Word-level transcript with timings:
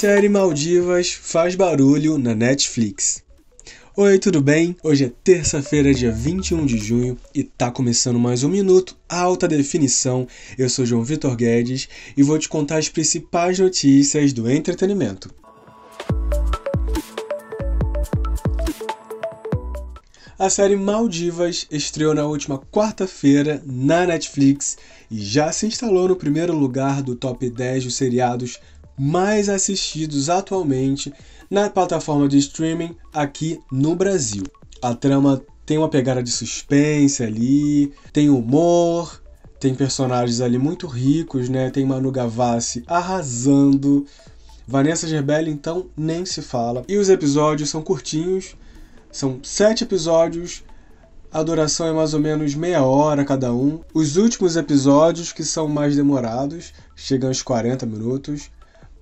Série 0.00 0.30
Maldivas 0.30 1.12
faz 1.12 1.54
barulho 1.54 2.16
na 2.16 2.34
Netflix. 2.34 3.22
Oi, 3.94 4.18
tudo 4.18 4.40
bem? 4.40 4.74
Hoje 4.82 5.04
é 5.04 5.12
terça-feira, 5.22 5.92
dia 5.92 6.10
21 6.10 6.64
de 6.64 6.78
junho 6.78 7.18
e 7.34 7.44
tá 7.44 7.70
começando 7.70 8.18
mais 8.18 8.42
um 8.42 8.48
minuto 8.48 8.96
alta 9.06 9.46
definição. 9.46 10.26
Eu 10.56 10.70
sou 10.70 10.86
João 10.86 11.04
Vitor 11.04 11.36
Guedes 11.36 11.86
e 12.16 12.22
vou 12.22 12.38
te 12.38 12.48
contar 12.48 12.78
as 12.78 12.88
principais 12.88 13.58
notícias 13.58 14.32
do 14.32 14.50
entretenimento. 14.50 15.30
A 20.38 20.48
série 20.48 20.76
Maldivas 20.76 21.66
estreou 21.70 22.14
na 22.14 22.24
última 22.24 22.58
quarta-feira 22.58 23.62
na 23.66 24.06
Netflix 24.06 24.78
e 25.10 25.22
já 25.22 25.52
se 25.52 25.66
instalou 25.66 26.08
no 26.08 26.16
primeiro 26.16 26.56
lugar 26.56 27.02
do 27.02 27.14
top 27.14 27.50
10 27.50 27.84
dos 27.84 27.96
seriados 27.96 28.58
mais 29.00 29.48
assistidos 29.48 30.28
atualmente 30.28 31.10
na 31.50 31.70
plataforma 31.70 32.28
de 32.28 32.36
streaming 32.36 32.94
aqui 33.14 33.58
no 33.72 33.96
Brasil. 33.96 34.42
A 34.82 34.94
trama 34.94 35.40
tem 35.64 35.78
uma 35.78 35.88
pegada 35.88 36.22
de 36.22 36.30
suspense 36.30 37.22
ali, 37.22 37.94
tem 38.12 38.28
humor, 38.28 39.22
tem 39.58 39.74
personagens 39.74 40.42
ali 40.42 40.58
muito 40.58 40.86
ricos, 40.86 41.48
né? 41.48 41.70
Tem 41.70 41.82
Manu 41.86 42.12
Gavassi 42.12 42.84
arrasando. 42.86 44.04
Vanessa 44.68 45.08
Gerbelli, 45.08 45.50
então, 45.50 45.86
nem 45.96 46.26
se 46.26 46.42
fala. 46.42 46.84
E 46.86 46.98
os 46.98 47.08
episódios 47.08 47.70
são 47.70 47.80
curtinhos, 47.80 48.54
são 49.10 49.40
sete 49.42 49.82
episódios, 49.82 50.62
a 51.32 51.42
duração 51.42 51.86
é 51.86 51.92
mais 51.92 52.12
ou 52.12 52.20
menos 52.20 52.54
meia 52.54 52.82
hora 52.82 53.24
cada 53.24 53.50
um. 53.50 53.80
Os 53.94 54.16
últimos 54.16 54.56
episódios, 54.56 55.32
que 55.32 55.42
são 55.42 55.66
mais 55.66 55.96
demorados, 55.96 56.74
chegam 56.94 57.30
aos 57.30 57.40
40 57.40 57.86
minutos, 57.86 58.50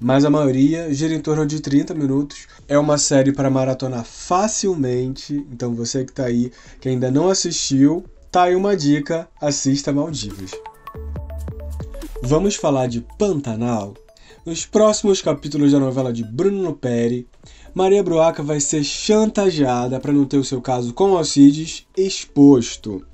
mas 0.01 0.25
a 0.25 0.31
maioria 0.31 0.93
gira 0.93 1.15
em 1.15 1.21
torno 1.21 1.47
de 1.47 1.61
30 1.61 1.95
minutos. 1.95 2.47
É 2.67 2.79
uma 2.79 2.99
série 2.99 3.33
para 3.33 3.51
maratonar 3.51 4.05
facilmente, 4.05 5.47
então 5.51 5.75
você 5.75 6.05
que 6.05 6.13
está 6.13 6.27
aí, 6.27 6.53
que 6.81 6.89
ainda 6.89 7.11
não 7.11 7.29
assistiu, 7.29 8.05
tá 8.31 8.45
aí 8.45 8.55
uma 8.55 8.77
dica: 8.77 9.29
assista 9.41 9.93
Maldivas. 9.93 10.53
Vamos 12.23 12.57
falar 12.57 12.87
de 12.87 13.05
Pantanal? 13.19 13.95
Nos 14.45 14.65
próximos 14.65 15.21
capítulos 15.21 15.73
da 15.73 15.79
novela 15.79 16.13
de 16.13 16.25
Bruno 16.25 16.73
Peri, 16.75 17.29
Maria 17.75 18.03
Bruaca 18.03 18.43
vai 18.43 18.61
ser 18.61 18.83
chantageada 18.83 20.01
para 20.01 20.13
não 20.13 20.25
ter 20.25 20.39
o 20.39 20.45
seu 20.45 20.61
caso 20.61 20.95
com 20.95 21.17
Alcides 21.17 21.87
exposto. 21.97 23.05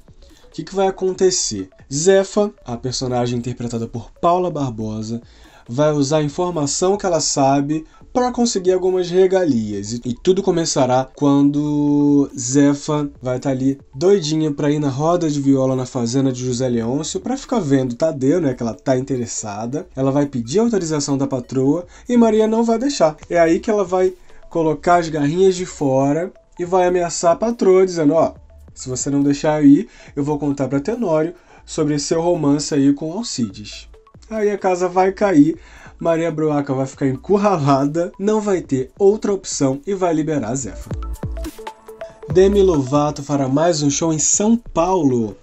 O 0.44 0.50
que, 0.52 0.62
que 0.62 0.74
vai 0.74 0.86
acontecer? 0.86 1.68
Zefa, 1.92 2.52
a 2.64 2.76
personagem 2.76 3.38
interpretada 3.38 3.88
por 3.88 4.12
Paula 4.12 4.50
Barbosa, 4.50 5.20
vai 5.68 5.92
usar 5.92 6.18
a 6.18 6.22
informação 6.22 6.96
que 6.96 7.06
ela 7.06 7.20
sabe 7.20 7.84
para 8.12 8.30
conseguir 8.30 8.72
algumas 8.72 9.10
regalias. 9.10 9.92
E 9.92 10.14
tudo 10.14 10.42
começará 10.42 11.08
quando 11.16 12.30
Zefa 12.38 13.10
vai 13.20 13.38
estar 13.38 13.50
tá 13.50 13.56
ali 13.56 13.80
doidinha 13.92 14.52
para 14.52 14.70
ir 14.70 14.78
na 14.78 14.88
roda 14.88 15.28
de 15.28 15.40
viola 15.40 15.74
na 15.74 15.84
fazenda 15.84 16.30
de 16.30 16.44
José 16.44 16.68
Leôncio 16.68 17.18
para 17.18 17.36
ficar 17.36 17.58
vendo 17.58 17.96
Tadeu, 17.96 18.40
né, 18.40 18.54
que 18.54 18.62
ela 18.62 18.72
tá 18.72 18.96
interessada. 18.96 19.88
Ela 19.96 20.12
vai 20.12 20.26
pedir 20.26 20.60
autorização 20.60 21.18
da 21.18 21.26
patroa 21.26 21.86
e 22.08 22.16
Maria 22.16 22.46
não 22.46 22.62
vai 22.62 22.78
deixar. 22.78 23.16
É 23.28 23.38
aí 23.38 23.58
que 23.58 23.68
ela 23.68 23.82
vai 23.82 24.14
colocar 24.48 24.96
as 24.96 25.08
garrinhas 25.08 25.56
de 25.56 25.66
fora 25.66 26.32
e 26.56 26.64
vai 26.64 26.86
ameaçar 26.86 27.32
a 27.32 27.36
patroa, 27.36 27.84
dizendo: 27.84 28.14
Ó, 28.14 28.34
se 28.72 28.88
você 28.88 29.10
não 29.10 29.22
deixar 29.22 29.54
aí, 29.54 29.88
eu 30.14 30.22
vou 30.22 30.38
contar 30.38 30.68
para 30.68 30.78
Tenório 30.78 31.34
sobre 31.66 31.98
seu 31.98 32.20
romance 32.20 32.72
aí 32.72 32.92
com 32.92 33.12
Alcides. 33.12 33.88
Aí 34.34 34.50
a 34.50 34.58
casa 34.58 34.88
vai 34.88 35.12
cair, 35.12 35.56
Maria 35.96 36.28
Bruaca 36.28 36.74
vai 36.74 36.86
ficar 36.86 37.06
encurralada, 37.06 38.10
não 38.18 38.40
vai 38.40 38.60
ter 38.60 38.90
outra 38.98 39.32
opção 39.32 39.80
e 39.86 39.94
vai 39.94 40.12
liberar 40.12 40.50
a 40.50 40.54
Zefa. 40.56 40.90
Demi 42.32 42.60
Lovato 42.60 43.22
fará 43.22 43.46
mais 43.46 43.80
um 43.80 43.88
show 43.88 44.12
em 44.12 44.18
São 44.18 44.56
Paulo. 44.56 45.36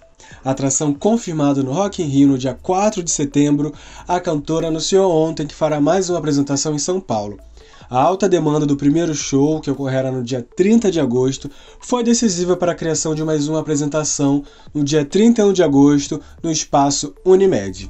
Atração 0.44 0.92
confirmada 0.92 1.62
no 1.62 1.72
Rock 1.72 2.02
in 2.02 2.06
Rio 2.06 2.28
no 2.28 2.36
dia 2.36 2.52
4 2.52 3.02
de 3.02 3.10
setembro, 3.10 3.72
a 4.06 4.20
cantora 4.20 4.68
anunciou 4.68 5.10
ontem 5.10 5.46
que 5.46 5.54
fará 5.54 5.80
mais 5.80 6.10
uma 6.10 6.18
apresentação 6.18 6.74
em 6.74 6.78
São 6.78 7.00
Paulo. 7.00 7.38
A 7.88 7.98
alta 7.98 8.28
demanda 8.28 8.66
do 8.66 8.76
primeiro 8.76 9.14
show, 9.14 9.58
que 9.58 9.70
ocorrerá 9.70 10.12
no 10.12 10.22
dia 10.22 10.46
30 10.54 10.90
de 10.90 11.00
agosto, 11.00 11.50
foi 11.80 12.04
decisiva 12.04 12.58
para 12.58 12.72
a 12.72 12.74
criação 12.74 13.14
de 13.14 13.24
mais 13.24 13.48
uma 13.48 13.60
apresentação 13.60 14.44
no 14.74 14.84
dia 14.84 15.02
31 15.02 15.50
de 15.54 15.62
agosto 15.62 16.20
no 16.42 16.52
espaço 16.52 17.14
Unimed. 17.24 17.88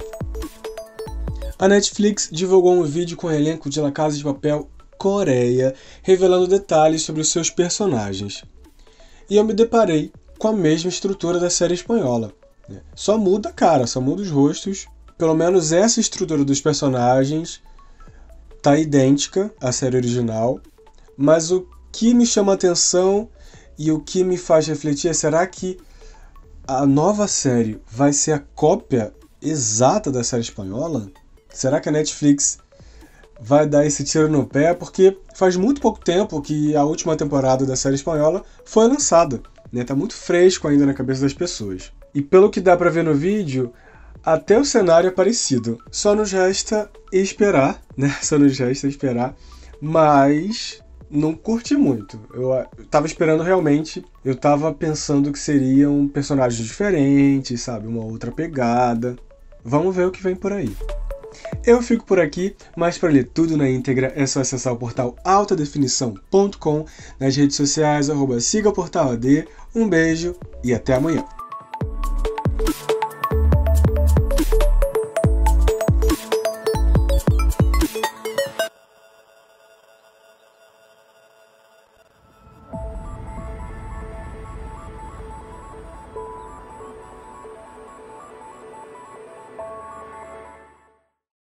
A 1.59 1.67
Netflix 1.67 2.29
divulgou 2.31 2.73
um 2.73 2.83
vídeo 2.83 3.15
com 3.15 3.27
o 3.27 3.31
elenco 3.31 3.69
de 3.69 3.79
La 3.79 3.91
Casa 3.91 4.17
de 4.17 4.23
Papel 4.23 4.67
Coreia, 4.97 5.75
revelando 6.01 6.47
detalhes 6.47 7.03
sobre 7.03 7.21
os 7.21 7.29
seus 7.29 7.49
personagens. 7.49 8.43
E 9.29 9.35
eu 9.35 9.43
me 9.43 9.53
deparei 9.53 10.11
com 10.39 10.47
a 10.47 10.53
mesma 10.53 10.89
estrutura 10.89 11.39
da 11.39 11.49
série 11.49 11.75
espanhola. 11.75 12.33
Só 12.95 13.17
muda 13.17 13.49
a 13.49 13.53
cara, 13.53 13.85
só 13.85 14.01
muda 14.01 14.23
os 14.23 14.31
rostos. 14.31 14.87
Pelo 15.17 15.35
menos 15.35 15.71
essa 15.71 15.99
estrutura 15.99 16.43
dos 16.43 16.59
personagens 16.59 17.61
tá 18.61 18.77
idêntica 18.77 19.53
à 19.61 19.71
série 19.71 19.97
original, 19.97 20.59
mas 21.15 21.51
o 21.51 21.67
que 21.91 22.13
me 22.13 22.25
chama 22.25 22.53
atenção 22.53 23.29
e 23.77 23.91
o 23.91 23.99
que 23.99 24.23
me 24.23 24.37
faz 24.37 24.67
refletir 24.67 25.09
é 25.09 25.13
será 25.13 25.45
que 25.45 25.77
a 26.65 26.85
nova 26.85 27.27
série 27.27 27.79
vai 27.85 28.11
ser 28.11 28.31
a 28.31 28.39
cópia 28.39 29.13
exata 29.41 30.11
da 30.11 30.23
série 30.23 30.43
espanhola? 30.43 31.11
Será 31.53 31.79
que 31.79 31.87
a 31.87 31.91
Netflix 31.91 32.57
vai 33.39 33.67
dar 33.67 33.85
esse 33.85 34.03
tiro 34.03 34.27
no 34.27 34.45
pé? 34.45 34.73
Porque 34.73 35.17
faz 35.35 35.55
muito 35.55 35.79
pouco 35.79 36.03
tempo 36.03 36.41
que 36.41 36.75
a 36.75 36.83
última 36.83 37.15
temporada 37.15 37.65
da 37.65 37.75
série 37.75 37.95
espanhola 37.95 38.43
foi 38.65 38.87
lançada, 38.87 39.41
né? 39.71 39.83
Tá 39.83 39.95
muito 39.95 40.15
fresco 40.15 40.67
ainda 40.67 40.85
na 40.85 40.93
cabeça 40.93 41.21
das 41.21 41.33
pessoas. 41.33 41.93
E 42.13 42.21
pelo 42.21 42.49
que 42.49 42.59
dá 42.59 42.75
para 42.75 42.89
ver 42.89 43.03
no 43.03 43.13
vídeo, 43.13 43.71
até 44.25 44.57
o 44.57 44.65
cenário 44.65 45.07
é 45.07 45.11
parecido. 45.11 45.77
Só 45.91 46.15
nos 46.15 46.31
resta 46.31 46.89
esperar, 47.11 47.81
né? 47.95 48.15
Só 48.21 48.39
nos 48.39 48.57
resta 48.57 48.87
esperar. 48.87 49.35
Mas 49.79 50.81
não 51.09 51.35
curti 51.35 51.75
muito. 51.75 52.19
Eu, 52.33 52.65
tava 52.89 53.05
esperando 53.05 53.43
realmente. 53.43 54.03
Eu 54.25 54.35
tava 54.35 54.73
pensando 54.73 55.31
que 55.31 55.37
seriam 55.37 56.07
personagens 56.07 56.65
diferentes, 56.65 57.61
sabe? 57.61 57.87
Uma 57.87 58.03
outra 58.03 58.31
pegada. 58.31 59.15
Vamos 59.63 59.95
ver 59.95 60.07
o 60.07 60.11
que 60.11 60.23
vem 60.23 60.35
por 60.35 60.51
aí. 60.51 60.75
Eu 61.65 61.81
fico 61.81 62.05
por 62.05 62.19
aqui, 62.19 62.55
mas 62.75 62.97
para 62.97 63.09
ler 63.09 63.29
tudo 63.33 63.57
na 63.57 63.69
íntegra 63.69 64.13
é 64.15 64.25
só 64.25 64.41
acessar 64.41 64.73
o 64.73 64.77
portal 64.77 65.15
altadefinição.com, 65.23 66.85
nas 67.19 67.35
redes 67.35 67.55
sociais, 67.55 68.09
arroba 68.09 68.39
siga 68.39 68.69
o 68.69 68.73
portal 68.73 69.11
AD. 69.11 69.47
Um 69.75 69.89
beijo 69.89 70.35
e 70.63 70.73
até 70.73 70.93
amanhã. 70.93 71.25